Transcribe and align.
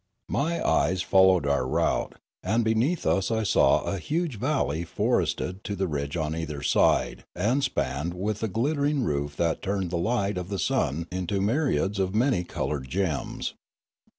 My 0.29 0.67
eyes 0.67 1.03
followed 1.03 1.45
our 1.45 1.67
route; 1.67 2.15
and 2.41 2.63
beneath 2.65 3.05
us 3.05 3.29
I 3.29 3.43
saw 3.43 3.81
a 3.83 3.99
huge 3.99 4.39
valley 4.39 4.83
forested 4.83 5.63
to 5.65 5.75
the 5.75 5.87
ridge 5.87 6.17
on 6.17 6.35
either 6.35 6.63
side 6.63 7.23
and 7.35 7.63
spanned 7.63 8.15
with 8.15 8.41
a 8.41 8.47
glittering 8.47 9.03
roof 9.03 9.35
that 9.37 9.61
turned 9.61 9.91
the 9.91 9.99
light 9.99 10.39
of 10.39 10.49
the 10.49 10.57
sun 10.57 11.05
into 11.11 11.39
myriads 11.39 11.99
of 11.99 12.15
many 12.15 12.43
coloured 12.43 12.89
gems. 12.89 13.53